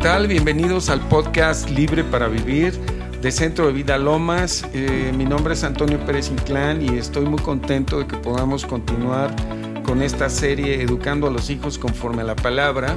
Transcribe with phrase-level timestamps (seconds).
[0.00, 0.28] tal?
[0.28, 2.72] Bienvenidos al podcast Libre para Vivir
[3.20, 4.64] de Centro de Vida Lomas.
[4.72, 9.30] Eh, mi nombre es Antonio Pérez Inclán y estoy muy contento de que podamos continuar
[9.84, 12.96] con esta serie Educando a los hijos conforme a la palabra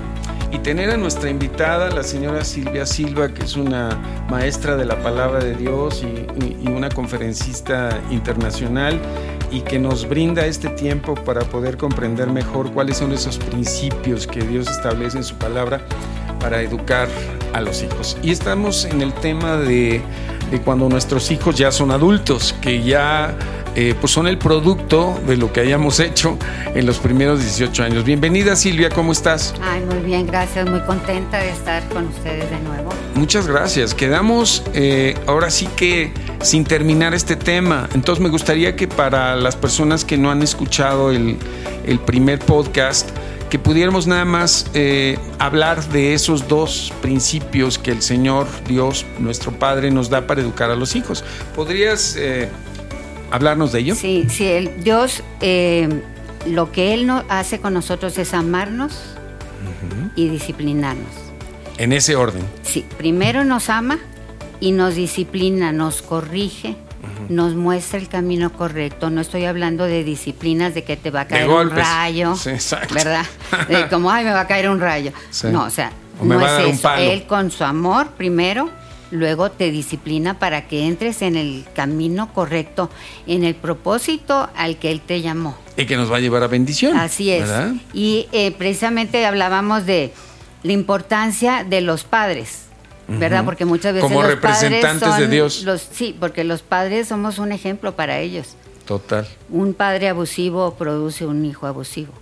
[0.54, 3.90] y tener a nuestra invitada, la señora Silvia Silva, que es una
[4.30, 8.98] maestra de la palabra de Dios y, y una conferencista internacional
[9.52, 14.40] y que nos brinda este tiempo para poder comprender mejor cuáles son esos principios que
[14.40, 15.86] Dios establece en su palabra
[16.44, 17.08] para educar
[17.54, 18.18] a los hijos.
[18.22, 20.02] Y estamos en el tema de,
[20.52, 23.34] de cuando nuestros hijos ya son adultos, que ya
[23.76, 26.38] eh, pues son el producto de lo que hayamos hecho
[26.76, 28.04] en los primeros 18 años.
[28.04, 29.54] Bienvenida Silvia, ¿cómo estás?
[29.62, 32.90] Ay, muy bien, gracias, muy contenta de estar con ustedes de nuevo.
[33.16, 33.94] Muchas gracias.
[33.94, 37.88] Quedamos eh, ahora sí que sin terminar este tema.
[37.96, 41.38] Entonces me gustaría que para las personas que no han escuchado el,
[41.86, 43.10] el primer podcast,
[43.54, 49.52] que pudiéramos nada más eh, hablar de esos dos principios que el Señor Dios, nuestro
[49.52, 51.24] Padre, nos da para educar a los hijos.
[51.56, 52.50] ¿Podrías eh,
[53.30, 53.94] hablarnos de ello?
[53.94, 56.02] Sí, sí, el Dios, eh,
[56.48, 59.00] lo que Él no hace con nosotros es amarnos
[60.16, 61.14] y disciplinarnos.
[61.78, 62.42] En ese orden.
[62.64, 64.00] Sí, primero nos ama
[64.62, 66.76] y nos disciplina, nos corrige,
[67.30, 69.10] nos muestra el camino correcto.
[69.10, 72.52] No estoy hablando de disciplinas de que te va a caer un rayo, Sí.
[72.94, 73.26] ¿verdad?
[73.68, 75.12] De como, ay, me va a caer un rayo.
[75.30, 75.48] Sí.
[75.48, 76.94] No, o sea, O no es eso.
[76.96, 78.70] Él con su amor primero,
[79.12, 82.90] luego te disciplina para que entres en el camino correcto,
[83.28, 85.58] en el propósito al que Él te llamó.
[85.78, 86.98] Y que nos va a llevar a bendición.
[86.98, 87.42] Así es.
[87.48, 87.74] ¿verdad?
[87.94, 90.14] Y eh, precisamente hablábamos de
[90.64, 92.64] la importancia de los padres,
[93.08, 93.46] ¿verdad?
[93.46, 95.64] Porque muchas veces Como los representantes padres son de Dios.
[95.64, 98.56] Los, sí, porque los padres somos un ejemplo para ellos.
[98.86, 99.28] Total.
[99.50, 102.14] Un padre abusivo produce un hijo abusivo.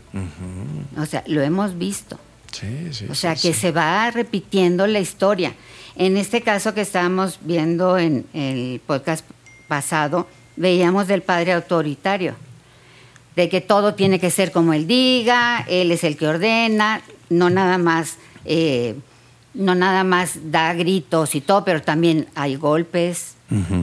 [0.97, 2.19] O sea, lo hemos visto.
[2.51, 3.07] Sí, sí.
[3.09, 3.61] O sea, sí, que sí.
[3.61, 5.53] se va repitiendo la historia.
[5.95, 9.25] En este caso que estábamos viendo en el podcast
[9.67, 12.35] pasado, veíamos del padre autoritario,
[13.35, 17.49] de que todo tiene que ser como él diga, él es el que ordena, no
[17.49, 18.95] nada más, eh,
[19.53, 23.35] no nada más da gritos y todo, pero también hay golpes.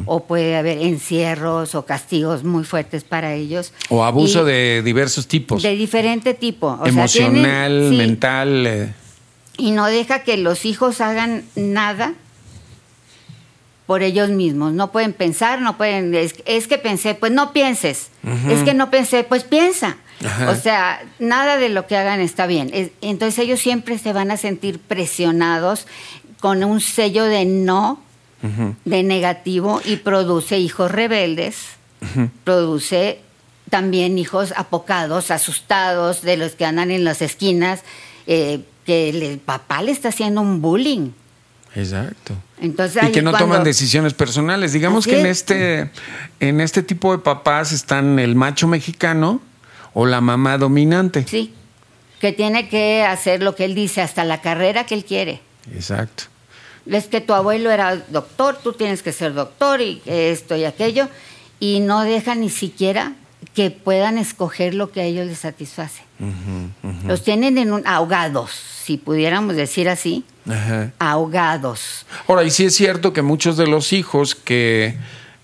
[0.07, 3.75] O puede haber encierros o castigos muy fuertes para ellos.
[3.91, 5.63] O abuso Y de diversos tipos.
[5.63, 6.69] de diferente tipo.
[6.69, 8.67] O sea, Emocional, tienen- sí, mental.
[8.67, 8.95] eh,
[9.59, 12.15] y no deja que los hijos hagan nada
[13.87, 14.73] por ellos mismos.
[14.73, 16.15] No pueden pensar, no pueden.
[16.15, 18.09] Es, es que pensé, pues no pienses.
[18.49, 19.97] Es que no pensé, pues piensa.
[20.25, 20.51] Ajá.
[20.51, 22.71] O sea, nada de lo que hagan está bien.
[22.73, 25.87] Es- entonces ellos siempre se van a sentir presionados
[26.41, 28.01] con un sello de no,
[28.85, 31.57] de negativo, y produce hijos rebeldes,
[32.45, 33.21] produce
[33.71, 37.83] también hijos apocados, asustados, de los que andan en las esquinas,
[38.27, 41.11] eh, que el papá le está haciendo un bullying.
[41.75, 42.35] Exacto.
[42.61, 44.73] Entonces, y que no cuando- toman decisiones personales.
[44.73, 45.39] Digamos Así que en es.
[45.39, 45.91] este,
[46.41, 49.41] en este tipo de papás están el macho mexicano
[49.95, 51.25] o la mamá dominante.
[51.29, 51.53] Sí,
[52.21, 55.41] que tiene que hacer lo que él dice, hasta la carrera que él quiere.
[55.75, 56.25] Exacto.
[56.87, 60.65] Es que tu abuelo era doctor, tú tienes que ser doctor y que esto y
[60.65, 61.09] aquello,
[61.61, 63.13] y no deja ni siquiera
[63.55, 66.03] que puedan escoger lo que a ellos les satisface.
[67.07, 70.93] Los tienen en un ahogados, si pudiéramos decir así, Ajá.
[70.99, 72.07] ahogados.
[72.27, 74.97] Ahora, y sí es cierto que muchos de los hijos que,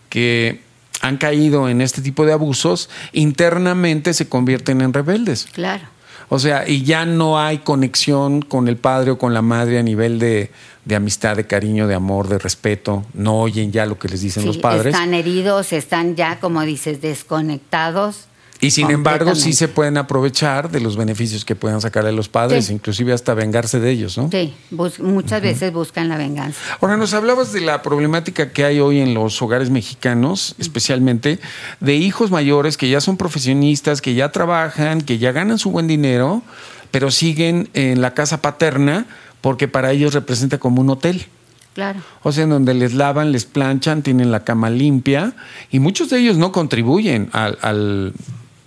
[0.08, 0.62] que
[1.00, 5.46] han caído en este tipo de abusos, internamente se convierten en rebeldes.
[5.52, 5.84] Claro.
[6.28, 9.82] O sea, y ya no hay conexión con el padre o con la madre a
[9.82, 10.50] nivel de,
[10.84, 13.04] de amistad, de cariño, de amor, de respeto.
[13.12, 14.94] No oyen ya lo que les dicen Sí, los padres.
[14.94, 18.26] Están heridos, están ya, como dices, desconectados.
[18.60, 22.66] Y sin embargo, sí se pueden aprovechar de los beneficios que puedan sacarle los padres,
[22.66, 22.72] Sí.
[22.72, 24.30] inclusive hasta vengarse de ellos, ¿no?
[24.30, 24.54] Sí,
[25.00, 26.58] muchas veces buscan la venganza.
[26.80, 31.40] Ahora, nos hablabas de la problemática que hay hoy en los hogares mexicanos, especialmente
[31.80, 35.86] de hijos mayores que ya son profesionistas, que ya trabajan, que ya ganan su buen
[35.86, 36.42] dinero,
[36.90, 39.06] pero siguen en la casa paterna
[39.40, 41.26] porque para ellos representa como un hotel.
[41.74, 42.00] Claro.
[42.22, 45.32] O sea, en donde les lavan, les planchan, tienen la cama limpia
[45.72, 48.12] y muchos de ellos no contribuyen al, al,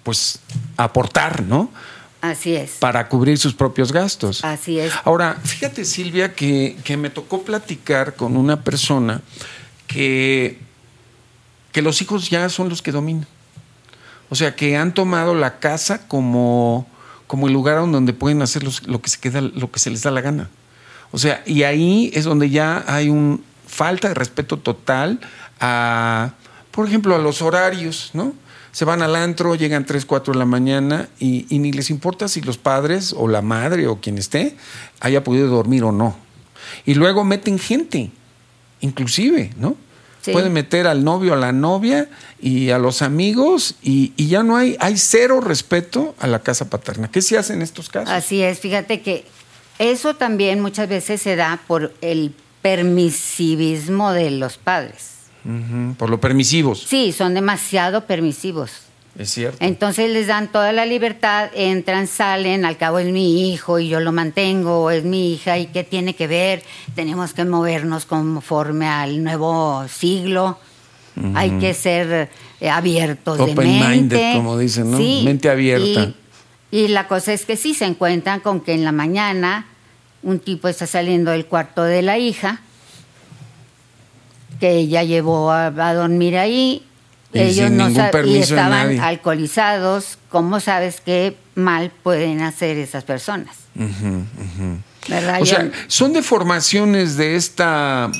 [0.07, 0.39] pues,
[0.77, 1.69] aportar, ¿no?
[2.21, 2.71] Así es.
[2.79, 4.41] Para cubrir sus propios gastos.
[4.45, 4.93] Así es.
[5.03, 9.19] Ahora, fíjate Silvia que, que me tocó platicar con una persona
[9.85, 10.59] que,
[11.73, 13.27] que los hijos ya son los que dominan.
[14.29, 16.87] O sea, que han tomado la casa como,
[17.27, 20.03] como el lugar donde pueden hacer los- lo, que se queda, lo que se les
[20.03, 20.49] da la gana.
[21.11, 25.19] O sea, y ahí es donde ya hay un falta de respeto total
[25.59, 26.31] a,
[26.71, 28.33] por ejemplo, a los horarios, ¿no?
[28.77, 32.27] Se van al antro, llegan 3, 4 de la mañana y, y ni les importa
[32.27, 34.55] si los padres o la madre o quien esté
[34.99, 36.15] haya podido dormir o no.
[36.85, 38.11] Y luego meten gente,
[38.81, 39.75] inclusive, ¿no?
[40.21, 40.31] Sí.
[40.31, 42.07] Pueden meter al novio, a la novia
[42.39, 46.69] y a los amigos y, y ya no hay, hay cero respeto a la casa
[46.69, 47.09] paterna.
[47.09, 48.13] ¿Qué se hace en estos casos?
[48.13, 49.25] Así es, fíjate que
[49.79, 52.31] eso también muchas veces se da por el
[52.61, 55.16] permisivismo de los padres.
[55.97, 56.83] Por lo permisivos.
[56.87, 58.71] Sí, son demasiado permisivos.
[59.17, 59.57] Es cierto.
[59.61, 63.99] Entonces les dan toda la libertad, entran, salen, al cabo es mi hijo y yo
[63.99, 66.61] lo mantengo, es mi hija y qué tiene que ver,
[66.93, 70.59] tenemos que movernos conforme al nuevo siglo,
[71.33, 72.29] hay que ser
[72.61, 74.31] eh, abiertos de Open-minded, mente.
[74.35, 74.99] como dicen, ¿no?
[74.99, 76.13] Mente abierta.
[76.69, 79.65] Y, y la cosa es que sí, se encuentran con que en la mañana
[80.21, 82.61] un tipo está saliendo del cuarto de la hija,
[84.59, 86.83] que ella llevó a, a dormir ahí.
[87.33, 88.99] Y Ellos sin no ningún y permiso de estaban nadie.
[89.01, 90.17] alcoholizados.
[90.29, 93.55] ¿Cómo sabes qué mal pueden hacer esas personas?
[95.41, 98.11] O sea, son deformaciones de esta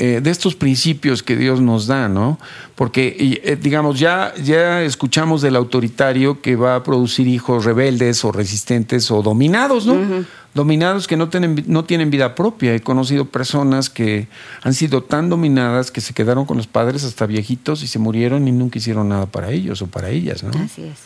[0.00, 2.38] eh, de estos principios que Dios nos da, ¿no?
[2.76, 8.24] Porque, y, eh, digamos, ya, ya escuchamos del autoritario que va a producir hijos rebeldes
[8.24, 10.24] o resistentes o dominados, ¿no?
[10.54, 12.74] Dominados que no tienen, no tienen vida propia.
[12.74, 14.28] He conocido personas que
[14.62, 18.48] han sido tan dominadas que se quedaron con los padres hasta viejitos y se murieron
[18.48, 20.50] y nunca hicieron nada para ellos o para ellas, ¿no?
[20.58, 20.98] Así es.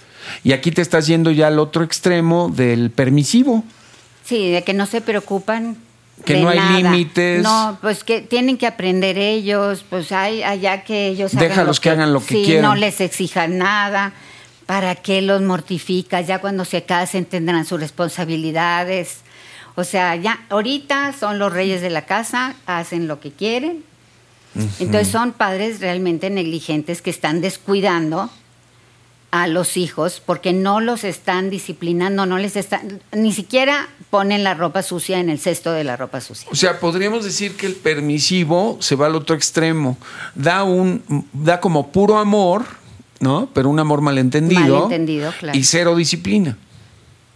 [0.44, 3.64] Y aquí te estás yendo ya al otro extremo del permisivo.
[4.24, 5.76] Sí, de que no se preocupan.
[6.24, 7.42] Que de no hay límites.
[7.42, 11.90] No, pues que tienen que aprender ellos, pues hay allá que ellos hagan Déjalos que
[11.90, 12.62] hagan lo que sí, quieran.
[12.70, 14.12] no les exijan nada.
[14.66, 16.26] ¿Para qué los mortificas?
[16.26, 19.18] Ya cuando se casen tendrán sus responsabilidades.
[19.74, 23.84] O sea, ya ahorita son los reyes de la casa, hacen lo que quieren.
[24.78, 28.30] Entonces son padres realmente negligentes que están descuidando
[29.30, 34.52] a los hijos porque no los están disciplinando, no les están, ni siquiera ponen la
[34.52, 36.48] ropa sucia en el cesto de la ropa sucia.
[36.52, 39.96] O sea, podríamos decir que el permisivo se va al otro extremo.
[40.34, 41.02] Da un
[41.32, 42.66] da como puro amor,
[43.20, 43.48] ¿no?
[43.54, 44.60] Pero un amor malentendido.
[44.60, 45.58] Malentendido, claro.
[45.58, 46.58] Y cero disciplina.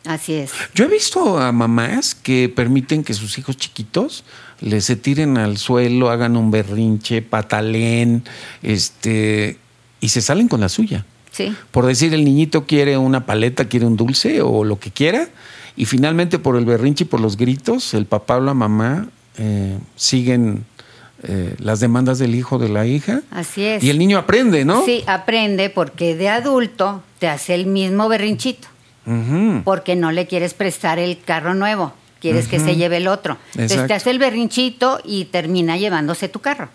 [0.06, 0.52] Así es.
[0.74, 4.24] Yo he visto a mamás que permiten que sus hijos chiquitos
[4.60, 8.24] les se tiren al suelo, hagan un berrinche, pataleen,
[8.62, 9.58] este,
[10.00, 11.04] y se salen con la suya.
[11.30, 11.54] Sí.
[11.70, 15.28] Por decir, el niñito quiere una paleta, quiere un dulce o lo que quiera,
[15.76, 19.78] y finalmente por el berrinche y por los gritos, el papá o la mamá eh,
[19.96, 20.64] siguen
[21.22, 23.22] eh, las demandas del hijo o de la hija.
[23.30, 23.82] Así es.
[23.82, 24.84] Y el niño aprende, ¿no?
[24.84, 28.68] Sí, aprende porque de adulto te hace el mismo berrinchito,
[29.64, 33.38] Porque no le quieres prestar el carro nuevo, quieres que se lleve el otro.
[33.52, 33.88] Entonces Exacto.
[33.88, 36.68] te hace el berrinchito y termina llevándose tu carro.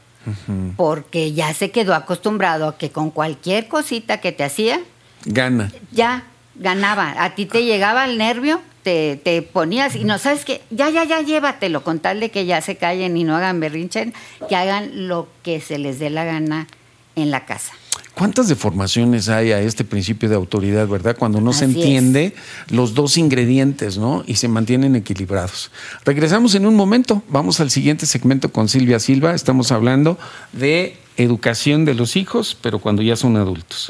[0.77, 4.79] Porque ya se quedó acostumbrado a que con cualquier cosita que te hacía,
[5.25, 5.71] Gana.
[5.91, 6.23] ya
[6.55, 7.15] ganaba.
[7.23, 11.03] A ti te llegaba el nervio, te, te ponías y no sabes que ya, ya,
[11.05, 14.13] ya, llévatelo, con tal de que ya se callen y no hagan berrinche,
[14.47, 16.67] que hagan lo que se les dé la gana
[17.15, 17.73] en la casa.
[18.15, 21.15] ¿Cuántas deformaciones hay a este principio de autoridad, verdad?
[21.17, 21.71] Cuando no se es.
[21.71, 22.35] entiende
[22.69, 24.23] los dos ingredientes, ¿no?
[24.27, 25.71] Y se mantienen equilibrados.
[26.05, 27.23] Regresamos en un momento.
[27.29, 29.33] Vamos al siguiente segmento con Silvia Silva.
[29.33, 30.19] Estamos hablando
[30.51, 33.87] de educación de los hijos, pero cuando ya son adultos.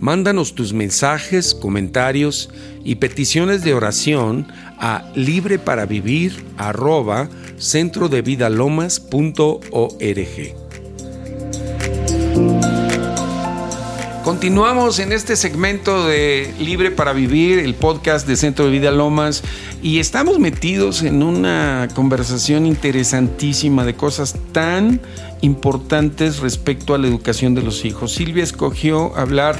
[0.00, 2.50] Mándanos tus mensajes, comentarios
[2.84, 4.48] y peticiones de oración
[4.78, 6.44] a libreparavivir
[14.24, 19.42] Continuamos en este segmento de Libre para Vivir, el podcast de Centro de Vida Lomas,
[19.82, 25.00] y estamos metidos en una conversación interesantísima de cosas tan
[25.40, 28.12] importantes respecto a la educación de los hijos.
[28.12, 29.56] Silvia escogió hablar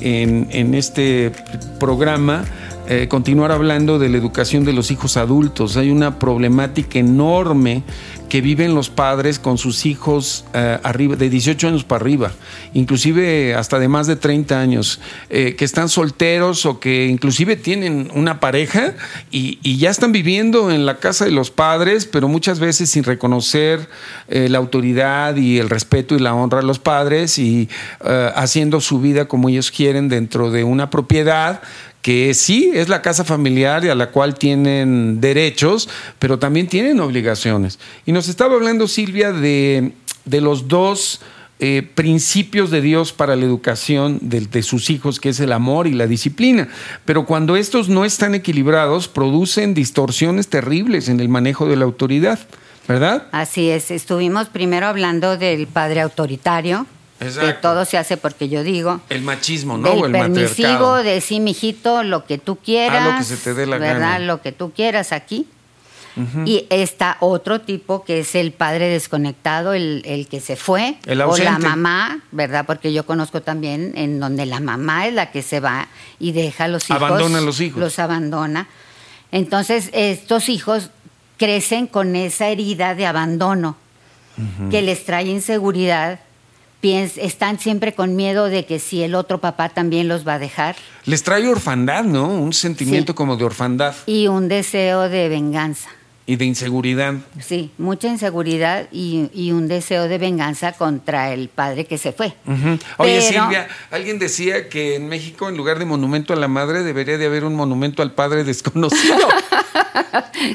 [0.00, 1.30] en, en este
[1.78, 2.44] programa
[2.92, 5.76] eh, continuar hablando de la educación de los hijos adultos.
[5.76, 7.84] Hay una problemática enorme
[8.28, 12.32] que viven los padres con sus hijos eh, arriba, de 18 años para arriba,
[12.74, 18.10] inclusive hasta de más de 30 años, eh, que están solteros o que inclusive tienen
[18.12, 18.94] una pareja
[19.30, 23.04] y, y ya están viviendo en la casa de los padres, pero muchas veces sin
[23.04, 23.88] reconocer
[24.28, 27.68] la autoridad y el respeto y la honra a los padres y
[28.00, 31.62] haciendo su vida como ellos quieren dentro de una propiedad
[32.02, 35.88] que sí es la casa familiar y a la cual tienen derechos,
[36.18, 37.78] pero también tienen obligaciones.
[38.06, 39.92] Y nos estaba hablando Silvia de,
[40.24, 41.20] de los dos
[41.62, 45.86] eh, principios de Dios para la educación de, de, sus hijos, que es el amor
[45.86, 46.68] y la disciplina.
[47.04, 52.38] Pero cuando estos no están equilibrados, producen distorsiones terribles en el manejo de la autoridad,
[52.88, 53.26] ¿verdad?
[53.32, 56.86] Así es, estuvimos primero hablando del padre autoritario,
[57.20, 57.46] Exacto.
[57.46, 59.00] que todo se hace porque yo digo.
[59.08, 59.90] El machismo, ¿no?
[59.90, 61.02] Del o el permisivo, matriarcado.
[61.02, 63.02] de sí, mijito, lo que tú quieras.
[63.06, 64.00] Ah, lo que se te dé la ¿verdad?
[64.00, 64.18] gana.
[64.20, 65.46] Lo que tú quieras aquí.
[66.44, 71.22] Y está otro tipo que es el padre desconectado, el, el que se fue, El
[71.22, 72.66] o la mamá, ¿verdad?
[72.66, 76.64] Porque yo conozco también en donde la mamá es la que se va y deja
[76.64, 77.02] a los hijos.
[77.02, 77.80] Abandona a los hijos.
[77.80, 78.68] Los abandona.
[79.32, 80.90] Entonces, estos hijos
[81.38, 83.76] crecen con esa herida de abandono
[84.70, 86.20] que les trae inseguridad.
[86.82, 90.76] Están siempre con miedo de que si el otro papá también los va a dejar
[91.04, 92.26] Les trae orfandad, ¿no?
[92.28, 93.16] Un sentimiento Sí.
[93.16, 95.88] como de orfandad y un deseo de venganza.
[96.26, 97.14] y de inseguridad.
[97.44, 102.34] Sí, mucha inseguridad y, y un deseo de venganza contra el padre que se fue.
[102.98, 106.84] Oye, Pero- Silvia, alguien decía que en México, en lugar de monumento a la madre,
[106.84, 109.16] debería de haber un monumento al padre desconocido.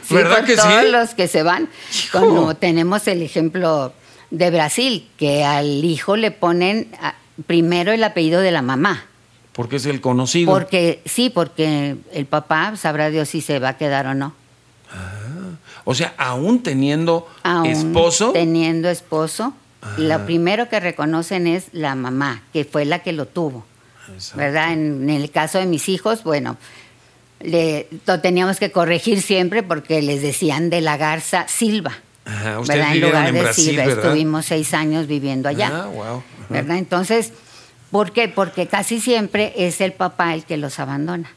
[0.08, 0.92] Sí, ¿Verdad que todos sí?
[0.92, 1.70] los que se van.
[2.12, 3.94] Como tenemos el ejemplo
[4.38, 7.16] de Brasil, que al hijo le ponen a-
[7.48, 9.06] primero el apellido de la mamá.
[9.54, 10.52] Porque es el conocido.
[10.52, 14.34] Porque sí, porque el papá sabrá Dios si se va a quedar o no.
[15.86, 18.32] O sea, aún teniendo Aún esposo.
[18.32, 19.54] Teniendo esposo,
[19.98, 23.64] lo primero que reconocen es la mamá, que fue la que lo tuvo.
[24.14, 24.38] Exacto.
[24.40, 24.74] ¿Verdad?
[24.74, 26.58] En, en el caso de mis hijos, bueno,
[27.40, 31.94] le, lo teníamos que corregir siempre porque les decían de la garza Silva.
[32.26, 32.96] Ajá, ustedes ¿verdad?
[32.96, 33.86] En lugar en de Brasil, Silva.
[33.86, 34.06] ¿verdad?
[34.06, 35.72] Estuvimos seis años viviendo allá.
[35.84, 36.24] Ah, wow.
[36.50, 36.78] ¿Verdad?
[36.78, 37.32] Entonces,
[37.92, 38.28] ¿por qué?
[38.28, 41.32] Porque casi siempre es el papá el que los abandona.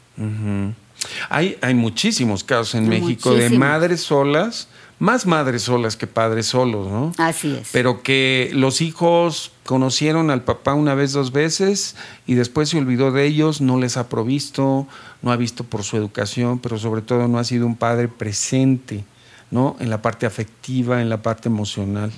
[1.29, 4.67] Hay, hay muchísimos casos en México de madres solas,
[4.97, 7.13] más madres solas que padres solos, ¿no?
[7.17, 7.69] Así es.
[7.71, 11.95] Pero que los hijos conocieron al papá una vez, dos veces
[12.27, 14.87] y después se olvidó de ellos, no les ha provisto,
[15.21, 19.05] no ha visto por su educación, pero sobre todo no ha sido un padre presente,
[19.51, 19.75] ¿no?
[19.79, 22.11] En la parte afectiva, en la parte emocional.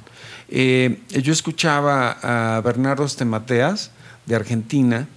[0.50, 3.92] Eh, yo escuchaba a Bernardo Estemateas
[4.26, 5.08] de Argentina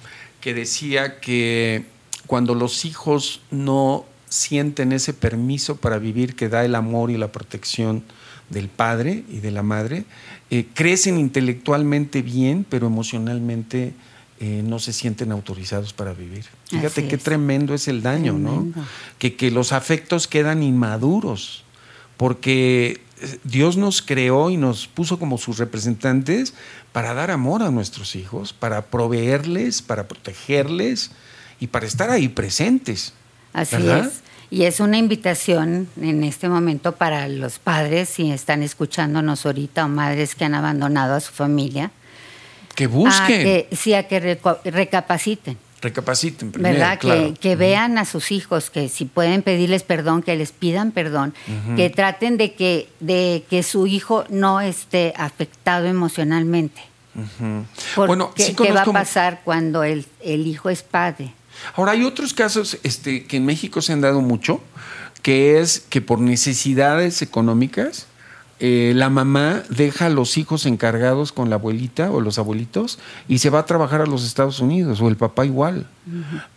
[0.40, 1.86] que decía que
[2.26, 7.32] cuando los hijos no sienten ese permiso para vivir que da el amor y la
[7.32, 8.02] protección
[8.50, 10.04] del padre y de la madre,
[10.50, 13.94] eh, crecen intelectualmente bien, pero emocionalmente
[14.40, 16.44] eh, no se sienten autorizados para vivir.
[16.66, 17.22] Fíjate Así qué es.
[17.22, 18.72] tremendo es el daño, Tremendo.
[18.80, 18.86] ¿no?
[19.18, 21.63] Que, que los afectos quedan inmaduros,
[22.24, 26.54] porque eh, Dios nos creó y nos puso como sus representantes
[26.90, 31.10] para dar amor a nuestros hijos, para proveerles, para protegerles
[31.60, 33.12] y para estar ahí presentes.
[33.52, 34.06] Así ¿verdad?
[34.06, 34.22] es.
[34.48, 39.88] Y es una invitación en este momento para los padres, si están escuchándonos ahorita, o
[39.88, 41.90] madres que han abandonado a su familia,
[42.74, 46.98] Que a busquen, que, sí, a que recapaciten, recapaciten primero, ¿verdad?
[46.98, 47.34] claro.
[47.34, 51.34] Que, que vean a sus hijos, que si pueden pedirles perdón, que les pidan perdón,
[51.76, 56.80] que traten de que, de que su hijo no esté afectado emocionalmente.
[57.14, 57.64] Ujú.
[57.94, 61.32] Porque, Bueno, sí ¿Qué va a pasar cuando el, el hijo es padre?
[61.76, 64.60] Ahora, hay otros casos este, que en México se han dado mucho,
[65.22, 68.06] que es que por necesidades económicas,
[68.60, 73.38] eh, la mamá deja a los hijos encargados con la abuelita o los abuelitos y
[73.38, 75.86] se va a trabajar a los Estados Unidos, o el papá igual.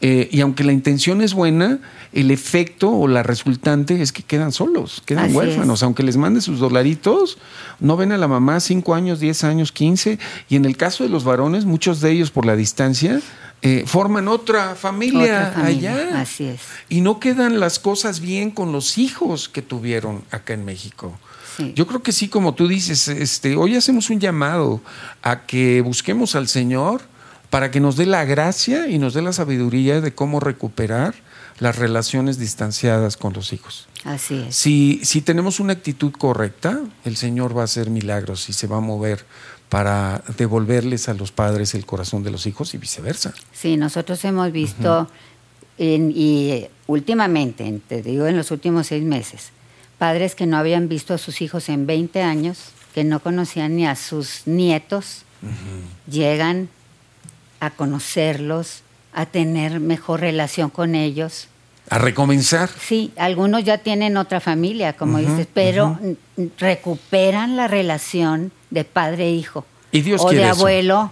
[0.02, 1.80] Eh, y aunque la intención es buena,
[2.14, 5.80] el efecto o la resultante es que quedan solos, quedan Así huérfanos.
[5.80, 5.84] es.
[5.84, 7.38] Aunque les mande sus dolaritos,
[7.80, 10.20] no ven a la mamá 5 años, 10 años, 15.
[10.50, 13.22] Y en el caso de los varones, muchos de ellos por la distancia,
[13.62, 16.22] eh, forman otra familia, Otra familia, allá.
[16.22, 16.60] así es.
[16.90, 21.18] Y no quedan las cosas bien con los hijos que tuvieron acá en México.
[21.58, 21.74] Sí.
[21.76, 24.80] Yo creo que sí, como tú dices, este, hoy hacemos un llamado
[25.24, 27.02] a que busquemos al Señor
[27.50, 31.16] para que nos dé la gracia y nos dé la sabiduría de cómo recuperar
[31.60, 33.88] las relaciones distanciadas con los hijos.
[34.04, 34.56] Así es.
[34.56, 38.78] Si, si tenemos una actitud correcta, el Señor va a hacer milagros y se va
[38.78, 39.26] a mover
[39.70, 43.34] para devolverles a los padres el corazón de los hijos y viceversa.
[43.52, 45.10] Sí, nosotros hemos visto,
[45.78, 49.50] en- y últimamente, en- te digo en los últimos seis meses,
[49.98, 53.86] padres que no habían visto a sus hijos en 20 años, que no conocían ni
[53.86, 55.24] a sus nietos,
[56.10, 56.70] llegan
[57.60, 58.82] a conocerlos,
[59.14, 61.48] a tener mejor relación con ellos.
[61.90, 62.70] A recomenzar.
[62.80, 65.98] Sí, algunos ya tienen otra familia, como dices, pero
[66.58, 69.66] recuperan la relación de padre e hijo.
[69.92, 70.60] Y Dios o quiere de eso.
[70.60, 71.12] abuelo,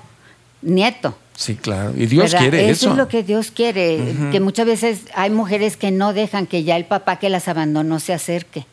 [0.61, 1.17] nieto.
[1.35, 1.93] Sí, claro.
[1.95, 2.39] Y Dios ¿verdad?
[2.39, 2.85] quiere eso.
[2.85, 4.15] Eso es lo que Dios quiere.
[4.31, 7.99] Que muchas veces hay mujeres que no dejan que ya el papá que las abandonó
[7.99, 8.65] se acerque.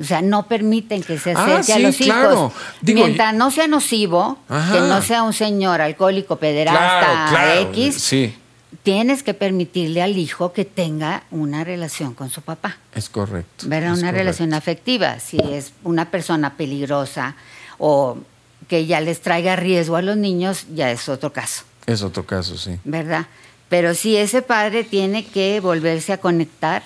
[0.00, 2.32] O sea, no permiten que se Ah, acerque a los claro.
[2.32, 2.52] hijos.
[2.80, 4.72] Digo, Mientras no sea nocivo, Ajá.
[4.72, 7.60] que no sea un señor alcohólico, pederasta, Claro, claro.
[7.70, 8.34] X, Sí,
[8.82, 12.76] tienes que permitirle al hijo que tenga una relación con su papá.
[12.94, 13.66] es correcto.
[13.68, 13.92] ¿verdad?
[13.92, 14.18] es Una correcto.
[14.18, 15.20] relación afectiva.
[15.20, 17.36] Si es una persona peligrosa
[17.78, 18.18] o
[18.66, 21.62] que ya les traiga riesgo a los niños, ya es otro caso.
[21.86, 22.78] Es otro caso, sí.
[22.82, 23.26] ¿verdad?
[23.68, 26.82] Pero sí, ese padre tiene que volverse a conectar.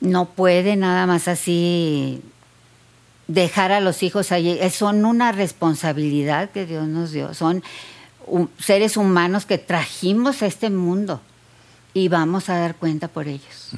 [0.00, 2.20] No puede nada más así
[3.26, 4.50] dejar a los hijos allí.
[4.60, 7.34] Eh, Son una responsabilidad que Dios nos dio.
[7.34, 7.62] Son
[8.58, 11.20] seres humanos que trajimos a este mundo
[11.92, 13.70] y vamos a dar cuenta por ellos.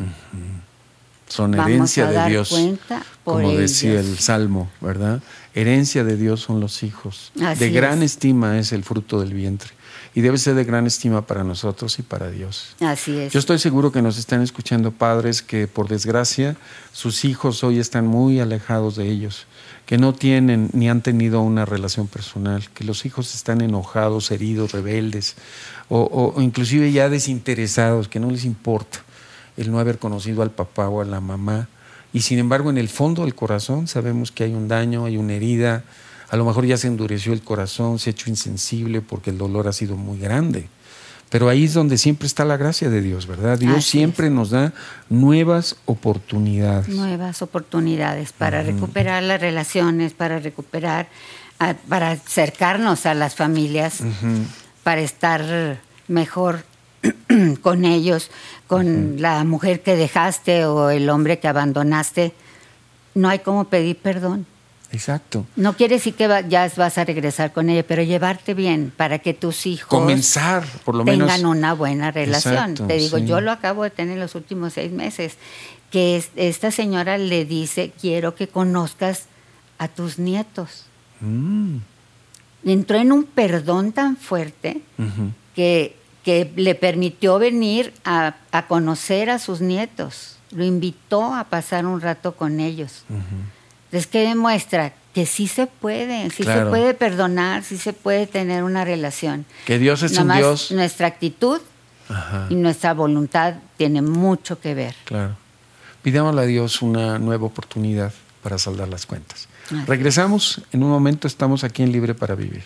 [1.29, 2.49] Son Vamos herencia a de dar Dios.
[2.51, 5.21] cuenta por como decía el Salmo, ¿verdad?
[5.55, 7.33] Herencia de Dios son los hijos.
[7.43, 8.13] Así de gran es.
[8.13, 9.71] estima es el fruto del vientre.
[10.17, 12.75] Y debe ser de gran estima para nosotros y para Dios.
[12.81, 13.35] Así es.
[13.35, 16.57] Yo estoy seguro que nos están escuchando padres que por desgracia
[16.93, 19.47] sus hijos hoy están muy alejados de ellos,
[19.85, 24.73] que no tienen ni han tenido una relación personal, que los hijos están enojados, heridos,
[24.73, 25.37] rebeldes
[25.91, 29.01] o, o- o inclusive ya desinteresados, que no les importa
[29.59, 31.69] el no haber conocido al papá o a la mamá.
[32.15, 35.35] Y sin embargo en el fondo del corazón sabemos que hay un daño, hay una
[35.35, 35.85] herida,
[36.29, 39.69] a lo mejor ya se endureció el corazón, se ha hecho insensible porque el dolor
[39.69, 40.69] ha sido muy grande.
[41.29, 43.59] Pero ahí es donde siempre está la gracia de Dios, ¿verdad?
[43.59, 44.73] Dios Así siempre nos da
[45.09, 46.89] nuevas oportunidades.
[46.89, 51.09] nuevas oportunidades para recuperar las relaciones, para recuperar,
[51.89, 54.03] para acercarnos a las familias,
[54.85, 56.65] para estar mejor
[57.61, 58.31] con ellos,
[58.69, 62.35] con la mujer que dejaste o el hombre que abandonaste.
[63.15, 64.47] No hay como pedir perdón.
[64.93, 65.45] Exacto.
[65.57, 69.19] No quiere decir que va- ya vas a regresar con ella, pero llevarte bien para
[69.19, 71.27] que tus hijos Comenzar, por lo menos.
[71.29, 72.55] tengan una buena relación.
[72.55, 73.27] Exacto, Te digo, sí.
[73.27, 75.35] yo lo acabo de tener en los últimos seis meses,
[75.91, 79.25] que es- esta señora le dice, quiero que conozcas
[79.79, 80.85] a tus nietos.
[81.21, 81.79] Mm,
[82.65, 84.81] Entró en un perdón tan fuerte
[85.55, 90.39] que, que le permitió venir a, a conocer a sus nietos.
[90.51, 93.05] Lo invitó a pasar un rato con ellos.
[93.97, 96.65] Es que demuestra que sí se puede, sí Claro.
[96.65, 99.47] se puede perdonar, sí se puede tener una relación.
[99.65, 100.71] Que Dios es un Dios.
[100.73, 101.61] Nuestra actitud
[102.09, 104.95] Ajá, y nuestra voluntad tiene mucho que ver.
[105.05, 105.37] claro.
[106.03, 109.49] Pidámosle a Dios una nueva oportunidad para saldar las cuentas.
[109.67, 109.87] Así es.
[109.87, 112.63] Regresamos, en un momento estamos aquí en Libre para Vivir.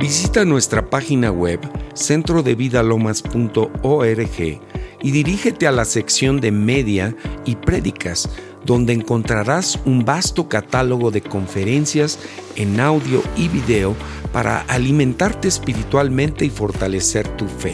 [0.00, 1.60] Visita nuestra página web
[1.94, 4.60] centrodevidalomas.org
[5.02, 8.28] y dirígete a la sección de media y prédicas,
[8.64, 12.18] donde encontrarás un vasto catálogo de conferencias
[12.56, 13.96] en audio y video
[14.32, 17.72] para alimentarte espiritualmente y fortalecer tu fe.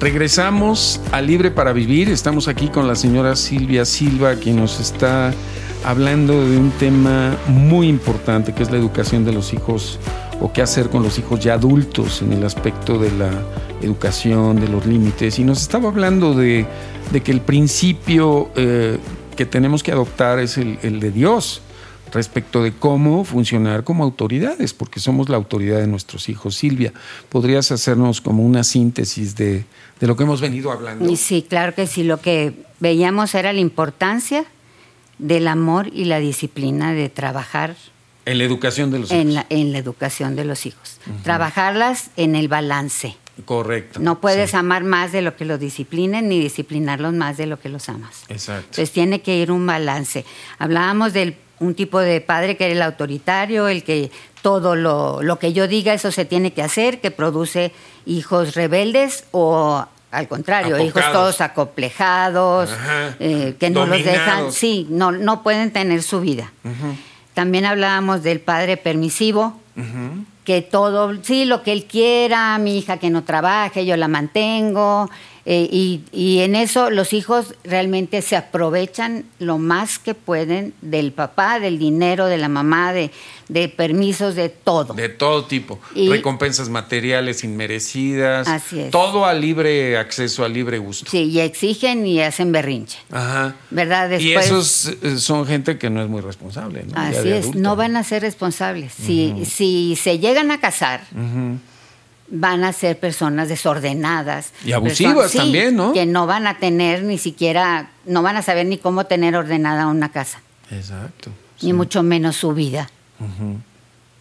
[0.00, 2.10] Regresamos a Libre para Vivir.
[2.10, 5.32] Estamos aquí con la señora Silvia Silva, quien nos está
[5.82, 9.98] hablando de un tema muy importante, que es la educación de los hijos
[10.40, 13.30] o qué hacer con los hijos ya adultos en el aspecto de la
[13.80, 15.38] educación, de los límites.
[15.38, 16.66] Y nos estaba hablando de,
[17.24, 18.98] que el principio eh,
[19.36, 21.62] que tenemos que adoptar es el, de Dios
[22.12, 26.54] respecto de cómo funcionar como autoridades, porque somos la autoridad de nuestros hijos.
[26.54, 26.92] Silvia,
[27.28, 29.64] ¿podrías hacernos como una síntesis de,
[29.98, 31.16] de lo que hemos venido hablando?
[31.16, 34.44] Sí, claro que sí, lo que veíamos era la importancia
[35.18, 37.76] del amor y la disciplina de trabajar
[38.26, 39.20] En la educación de los hijos.
[39.22, 40.98] en la, en la educación de los hijos.
[41.22, 43.16] Trabajarlas en el balance.
[43.44, 43.98] Correcto.
[44.00, 47.58] No puedes Sí, amar más de lo que los disciplinen ni disciplinarlos más de lo
[47.58, 48.22] que los amas.
[48.28, 48.62] Exacto.
[48.66, 50.24] Entonces tiene que ir un balance.
[50.58, 54.10] Hablábamos de un tipo de padre que era el autoritario, el que
[54.42, 57.72] todo lo, lo que yo diga, eso se tiene que hacer, que produce
[58.06, 62.70] hijos rebeldes o al contrario, hijos todos acomplejados,
[63.18, 66.52] eh, que no los dejan, sí, no, no pueden tener su vida.
[67.34, 69.60] También hablábamos del padre permisivo,
[70.44, 75.10] que todo, sí, lo que él quiera, mi hija que no trabaje, yo la mantengo.
[75.46, 81.12] Eh, y, y en eso los hijos realmente se aprovechan lo más que pueden del
[81.12, 83.10] papá, del dinero, de la mamá, de,
[83.48, 84.94] de permisos, de todo.
[84.94, 85.78] De todo tipo.
[85.94, 88.48] Y- Recompensas materiales inmerecidas.
[88.48, 88.90] Así es.
[88.90, 91.10] Todo a libre acceso, a libre gusto.
[91.10, 92.98] Sí, y exigen y hacen berrinche.
[93.10, 93.56] Ajá.
[93.70, 94.18] ¿Verdad?
[94.18, 96.98] y esos eh, son gente que no es muy responsable, ¿no?
[96.98, 98.92] Así es, no van a ser responsables.
[98.94, 101.58] si, si se llegan a casar, Ujú.
[102.28, 104.52] Van a ser personas desordenadas.
[104.64, 105.92] Y abusivas también, ¿no?
[105.92, 109.86] Que no van a tener ni siquiera, no van a saber ni cómo tener ordenada
[109.86, 111.30] una casa, Exacto.
[111.62, 112.90] ni mucho menos su vida.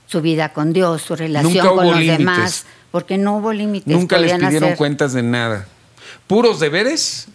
[0.07, 3.93] Su vida con Dios, su relación Nunca con los demás, porque no hubo límites.
[3.93, 5.67] Nunca les pidieron hacer cuentas de nada.
[6.27, 7.27] Puros deberes,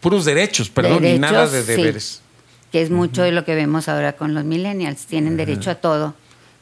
[0.00, 2.20] puros derechos, perdón, y derechos, nada de sí, deberes.
[2.72, 5.06] que es mucho de lo que vemos ahora con los millennials.
[5.06, 6.14] Tienen derecho a todo,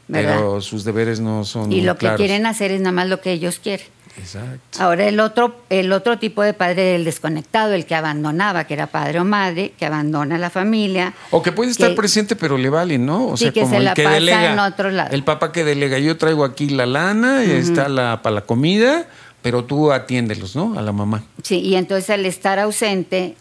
[0.08, 0.36] ¿verdad?
[0.36, 3.32] Pero sus deberes no son y lo que quieren hacer es nada más lo que
[3.32, 3.86] ellos quieren.
[4.18, 4.82] Exacto.
[4.82, 8.86] Ahora el otro, el otro tipo de padre el desconectado, el que abandonaba, que era
[8.88, 11.14] padre o madre, que abandona la familia.
[11.30, 13.28] O que puede estar que- presente, pero le vale, ¿no?
[13.28, 14.52] O Sí, sea, que como se el la que pasa delega.
[14.52, 15.14] en otro lado.
[15.14, 19.06] El papá que delega, yo traigo aquí la lana, está la para la comida,
[19.40, 20.78] pero tú atiéndelos, ¿no?
[20.78, 21.22] A la mamá.
[21.42, 23.34] Sí, y entonces al estar ausente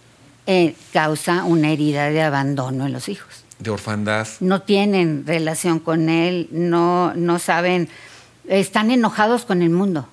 [0.47, 3.40] eh, causa una herida de abandono en los hijos.
[3.61, 4.27] De orfandad.
[4.39, 7.89] No tienen relación con él, no, no saben,
[8.47, 10.07] están enojados con el mundo.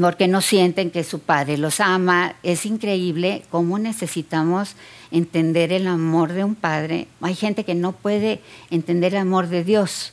[0.00, 2.34] Porque no sienten que su padre los ama.
[2.42, 4.74] Es increíble cómo necesitamos
[5.12, 7.06] entender el amor de un padre.
[7.20, 10.12] Hay gente que no puede entender el amor de Dios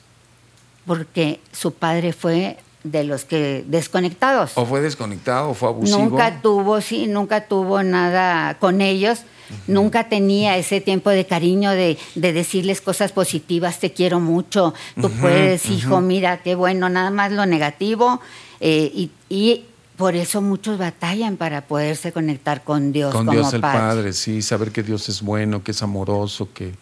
[0.86, 4.52] porque su padre fue de los que desconectados.
[4.56, 6.00] O fue desconectado, o fue abusivo.
[6.00, 9.20] Nunca tuvo, sí, nunca tuvo nada con ellos.
[9.68, 15.10] Nunca tenía ese tiempo de cariño de, de decirles cosas positivas, te quiero mucho, tú
[15.12, 18.20] puedes, hijo, mira, qué bueno, nada más lo negativo.
[18.60, 19.66] eh, y, y
[19.98, 23.80] por eso muchos batallan para poderse conectar con Dios Con como Dios el padre.
[23.80, 26.74] Padre, sí, saber que Dios es bueno, que es amoroso, que,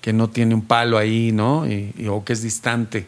[0.00, 1.66] que no tiene un palo ahí, ¿no?
[1.66, 3.06] Y, y- o que es distante.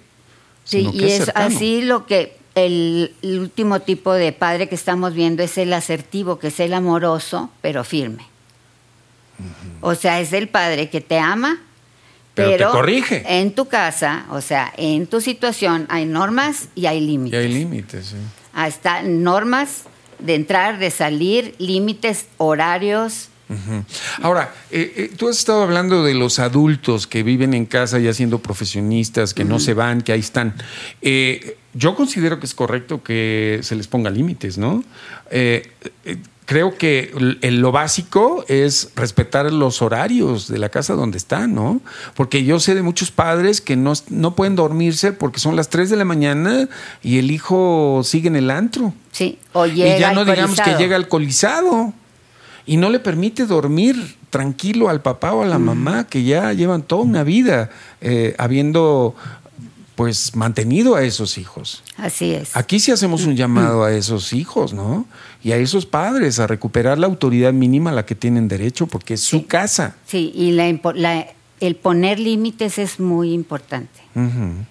[0.64, 5.42] Sí, y es así lo que el, el último tipo de padre que estamos viendo
[5.44, 8.24] es el asertivo, que es el amoroso, pero firme.
[9.82, 11.58] O sea, es el padre que te ama,
[12.34, 13.24] Pero pero, te corrige.
[13.40, 17.38] en tu casa, o sea, en tu situación hay normas y hay Y límites.
[17.44, 18.16] hay límites, sí.
[18.54, 19.82] Hasta normas
[20.18, 23.28] de entrar, de salir, límites, horarios.
[24.22, 28.12] Ahora, eh, eh, tú has estado hablando de los adultos que viven en casa ya
[28.12, 30.54] siendo profesionistas, que no se van, que ahí están.
[31.02, 34.82] Eh, yo considero que es correcto que se les ponga límites, ¿no?
[35.30, 35.70] Eh,
[36.04, 41.54] eh, creo que el- lo básico es respetar los horarios de la casa donde están,
[41.54, 41.80] ¿no?
[42.14, 45.90] Porque yo sé de muchos padres que no, no pueden dormirse porque son las 3
[45.90, 46.68] de la mañana
[47.02, 48.94] y el hijo sigue en el antro.
[49.12, 51.92] Sí, o llega Y ya no digamos que llega alcoholizado
[52.66, 56.82] y no le permite dormir tranquilo al papá o a la mamá que ya llevan
[56.82, 59.14] toda una vida eh, habiendo
[59.94, 61.82] pues mantenido a esos hijos.
[61.96, 62.54] Así es.
[62.54, 65.06] Aquí sí hacemos un llamado a esos hijos, ¿no?
[65.42, 69.14] Y a esos padres a recuperar la autoridad mínima a la que tienen derecho porque
[69.14, 69.96] es su casa.
[70.06, 71.26] Sí, y la la-
[71.60, 73.98] el poner límites es muy importante.
[74.14, 74.66] Ujú.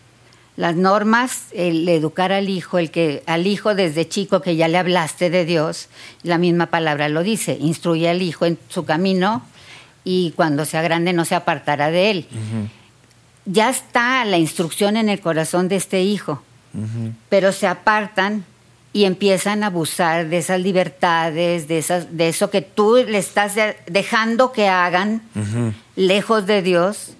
[0.57, 4.77] Las normas, el educar al hijo, el que al hijo desde chico que ya le
[4.77, 5.89] hablaste de Dios,
[6.23, 9.43] la misma palabra lo dice, instruye al hijo en su camino
[10.05, 12.25] y cuando sea grande no se apartará de él.
[13.45, 16.41] Ya está la instrucción en el corazón de este hijo,
[17.29, 18.45] pero se apartan
[18.93, 23.55] y empiezan a abusar de esas libertades, de, esas, de eso que tú le estás
[23.55, 25.21] de- dejando que hagan
[25.97, 27.11] lejos de Dios.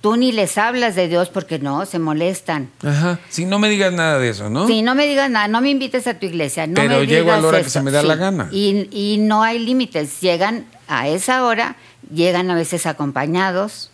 [0.00, 2.70] Tú ni les hablas de Dios porque no, se molestan.
[2.82, 3.18] Ajá.
[3.28, 4.66] Si no me digas nada de eso, ¿no?
[4.66, 6.66] Sí, no me digas nada, no me invites a tu iglesia.
[6.66, 8.48] No Pero me llego a la hora que se me da la gana.
[8.50, 10.20] Y, y no hay límites.
[10.22, 11.76] Llegan a esa hora,
[12.14, 13.90] llegan a veces acompañados.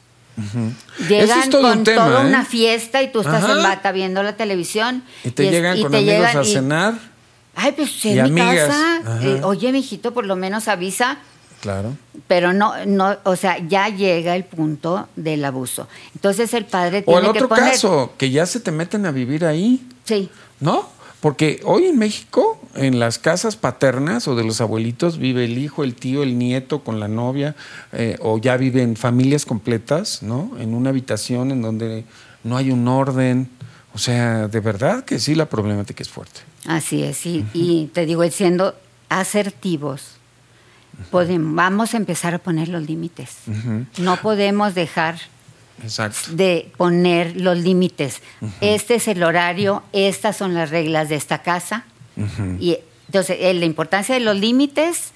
[1.09, 2.27] Llegan es todo con un tema, toda ¿eh?
[2.27, 3.53] una fiesta y tú estás Ajá.
[3.57, 5.03] en bata viendo la televisión.
[5.25, 6.95] Y te es- llegan y con te amigos llegan a cenar.
[7.55, 8.69] Ay, pues en mi amigas.
[8.69, 9.19] casa.
[9.23, 11.19] Eh, oye, mijito, por lo menos avisa.
[11.61, 11.97] Claro.
[12.29, 15.88] Pero no, no, o sea, ya llega el punto del abuso.
[16.14, 17.73] Entonces el padre O tiene el que otro poner.
[17.73, 19.87] caso, que ya se te meten a vivir ahí.
[20.05, 20.29] Sí,
[20.61, 20.88] ¿No?
[21.21, 25.83] Porque hoy en México, en las casas paternas o de los abuelitos, vive el hijo,
[25.83, 27.57] el tío, el nieto con la novia,
[27.92, 30.53] eh, o ya viven familias completas, ¿no?
[30.61, 32.05] En una habitación en donde
[32.45, 33.49] no hay un orden.
[33.95, 36.40] O sea, de verdad que sí, la problemática es fuerte.
[36.66, 38.75] Así es, y, y te digo, siendo
[39.09, 40.03] asertivos,
[41.11, 43.37] podemos, vamos a empezar a poner los límites.
[43.99, 45.19] No podemos dejar
[45.83, 46.33] Exacto.
[46.33, 48.23] de poner los límites.
[48.61, 51.85] Este es el horario, estas son las reglas de esta casa.
[52.61, 52.79] Y
[53.09, 55.13] entonces, eh, la importancia de los límites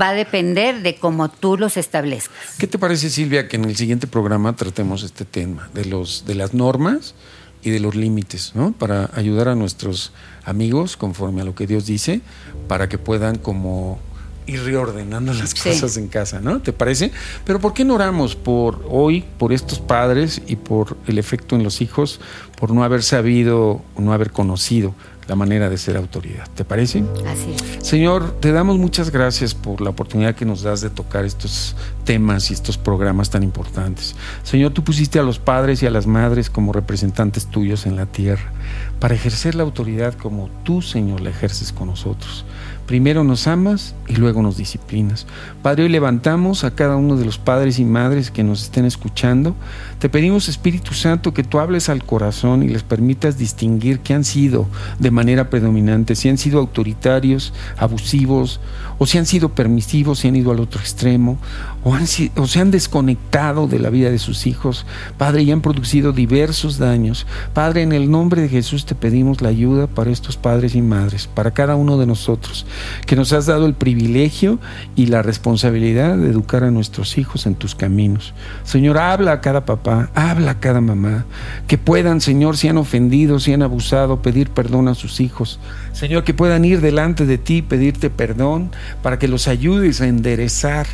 [0.00, 2.56] va a depender de cómo tú los establezcas.
[2.58, 6.34] ¿Qué te parece, Silvia, que en el siguiente programa tratemos este tema de los de
[6.34, 7.14] las normas
[7.62, 8.72] y de los límites, ¿no?
[8.72, 10.12] Para ayudar a nuestros
[10.44, 12.20] amigos conforme a lo que Dios dice,
[12.68, 13.98] para que puedan como
[14.46, 15.68] ir reordenando las Sí.
[15.70, 16.60] cosas en casa, ¿no?
[16.60, 17.12] ¿Te parece?
[17.44, 21.62] Pero ¿por qué no oramos por hoy, por estos padres y por el efecto en
[21.62, 22.20] los hijos,
[22.58, 24.94] por no haber sabido o no haber conocido
[25.28, 26.48] la manera de ser autoridad?
[26.54, 27.04] ¿Te parece?
[27.26, 27.86] Así es.
[27.86, 32.50] Señor, te damos muchas gracias por la oportunidad que nos das de tocar estos temas
[32.50, 34.16] y estos programas tan importantes.
[34.42, 38.06] Señor, tú pusiste a los padres y a las madres como representantes tuyos en la
[38.06, 38.52] tierra
[38.98, 42.44] para ejercer la autoridad como tú, Señor, la ejerces con nosotros.
[42.90, 45.24] Primero nos amas y luego nos disciplinas.
[45.62, 49.54] Padre, hoy levantamos a cada uno de los padres y madres que nos estén escuchando.
[50.00, 54.24] Te pedimos, Espíritu Santo, que tú hables al corazón y les permitas distinguir qué han
[54.24, 54.66] sido
[54.98, 58.58] de manera predominante, si han sido autoritarios, abusivos,
[58.98, 61.38] o si han sido permisivos, si han ido al otro extremo,
[61.84, 64.84] o, o se han desconectado de la vida de sus hijos.
[65.16, 67.28] Padre, y han producido diversos daños.
[67.54, 71.28] Padre, en el nombre de Jesús te pedimos la ayuda para estos padres y madres,
[71.28, 72.66] para cada uno de nosotros
[73.06, 74.58] que nos has dado el privilegio
[74.96, 78.34] y la responsabilidad de educar a nuestros hijos en tus caminos.
[78.64, 81.24] Señor, habla a cada papá, habla a cada mamá,
[81.66, 85.60] que puedan, Señor, si han ofendido, si han abusado, pedir perdón a sus hijos.
[85.92, 88.70] Señor, que puedan ir delante de ti, pedirte perdón,
[89.02, 90.86] para que los ayudes a enderezar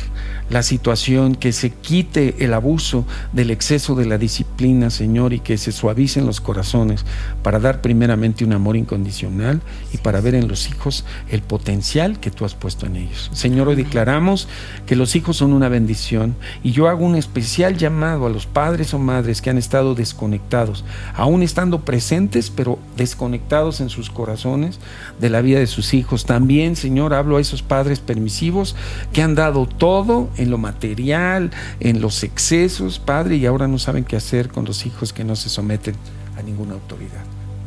[0.49, 5.57] la situación, que se quite el abuso del exceso de la disciplina, Señor, y que
[5.57, 7.05] se suavicen los corazones
[7.43, 9.61] para dar primeramente un amor incondicional
[9.93, 13.29] y para ver en los hijos el potencial que tú has puesto en ellos.
[13.33, 14.47] Señor, hoy declaramos
[14.85, 18.93] que los hijos son una bendición y yo hago un especial llamado a los padres
[18.93, 24.79] o madres que han estado desconectados, aún estando presentes, pero desconectados en sus corazones
[25.19, 26.25] de la vida de sus hijos.
[26.25, 28.75] También, Señor, hablo a esos padres permisivos
[29.13, 34.03] que han dado todo en lo material, en los excesos, Padre, y ahora no saben
[34.03, 35.95] qué hacer con los hijos que no se someten
[36.37, 37.23] a ninguna autoridad.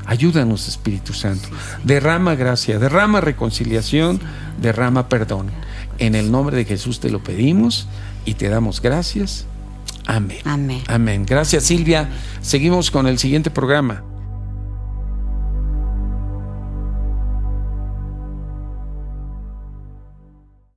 [0.06, 1.48] Ayúdanos, Espíritu Santo.
[1.85, 4.20] Derrama gracia, derrama reconciliación,
[4.61, 5.50] derrama perdón.
[5.98, 7.87] En el nombre de Jesús te lo pedimos
[8.24, 9.46] y te damos gracias.
[10.06, 10.38] Amén.
[10.44, 10.83] Amén.
[10.88, 11.26] Amén.
[11.26, 12.09] Gracias, Silvia.
[12.40, 14.02] Seguimos con el siguiente programa.